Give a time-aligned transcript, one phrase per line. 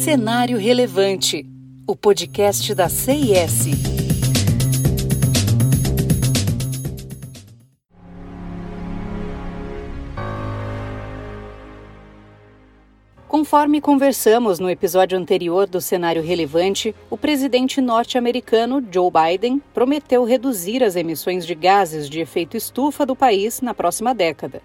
[0.00, 1.44] Cenário Relevante,
[1.86, 3.66] o podcast da CIS.
[13.28, 20.82] Conforme conversamos no episódio anterior do Cenário Relevante, o presidente norte-americano Joe Biden prometeu reduzir
[20.82, 24.62] as emissões de gases de efeito estufa do país na próxima década.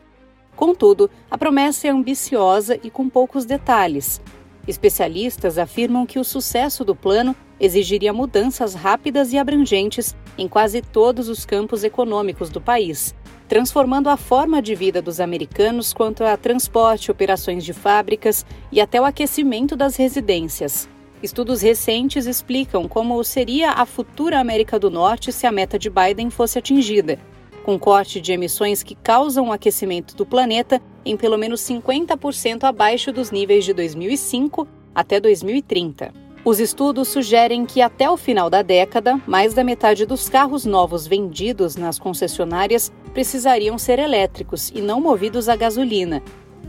[0.56, 4.22] Contudo, a promessa é ambiciosa e com poucos detalhes.
[4.68, 11.30] Especialistas afirmam que o sucesso do plano exigiria mudanças rápidas e abrangentes em quase todos
[11.30, 13.14] os campos econômicos do país,
[13.48, 19.00] transformando a forma de vida dos americanos quanto a transporte, operações de fábricas e até
[19.00, 20.90] o aquecimento das residências.
[21.22, 26.30] Estudos recentes explicam como seria a futura América do Norte se a meta de Biden
[26.30, 27.20] fosse atingida
[27.66, 33.12] com corte de emissões que causam o aquecimento do planeta em pelo menos 50% abaixo
[33.12, 36.12] dos níveis de 2005 até 2030.
[36.44, 41.08] Os estudos sugerem que até o final da década, mais da metade dos carros novos
[41.08, 46.22] vendidos nas concessionárias precisariam ser elétricos e não movidos a gasolina.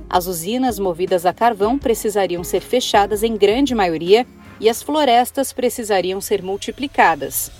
[0.08, 4.26] As usinas movidas a carvão precisariam ser fechadas em grande maioria
[4.58, 7.50] e as florestas precisariam ser multiplicadas.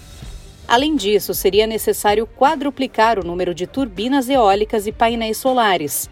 [0.66, 6.08] Além disso, seria necessário quadruplicar o número de turbinas eólicas e painéis solares.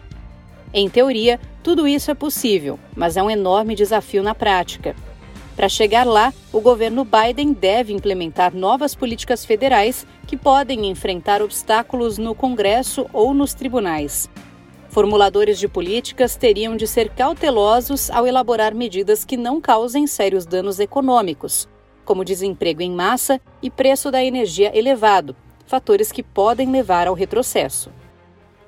[0.77, 4.93] Em teoria, tudo isso é possível, mas é um enorme desafio na prática.
[5.55, 12.17] Para chegar lá, o governo Biden deve implementar novas políticas federais que podem enfrentar obstáculos
[12.17, 14.29] no Congresso ou nos tribunais.
[14.89, 20.77] Formuladores de políticas teriam de ser cautelosos ao elaborar medidas que não causem sérios danos
[20.81, 21.69] econômicos,
[22.03, 27.89] como desemprego em massa e preço da energia elevado, fatores que podem levar ao retrocesso.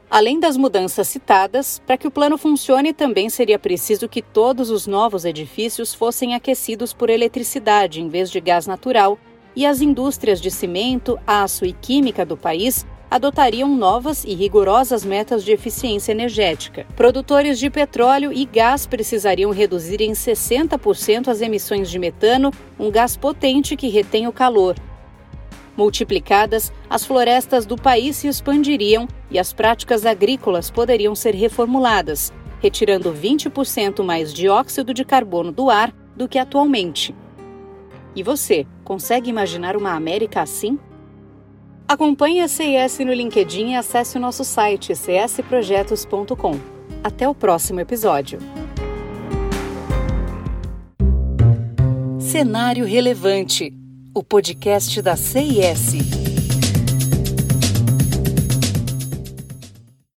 [0.10, 4.88] Além das mudanças citadas, para que o plano funcione também seria preciso que todos os
[4.88, 9.20] novos edifícios fossem aquecidos por eletricidade em vez de gás natural
[9.54, 15.44] e as indústrias de cimento, aço e química do país adotariam novas e rigorosas metas
[15.44, 16.86] de eficiência energética.
[16.96, 23.18] Produtores de petróleo e gás precisariam reduzir em 60% as emissões de metano, um gás
[23.18, 24.76] potente que retém o calor.
[25.78, 33.14] Multiplicadas, as florestas do país se expandiriam e as práticas agrícolas poderiam ser reformuladas, retirando
[33.14, 37.16] 20% mais dióxido de carbono do ar do que atualmente.
[38.16, 40.80] E você, consegue imaginar uma América assim?
[41.88, 46.60] Acompanhe a CIS no LinkedIn e acesse o nosso site csprojetos.com.
[47.04, 48.40] Até o próximo episódio.
[52.20, 53.77] Cenário Relevante,
[54.18, 56.27] o podcast da CIS.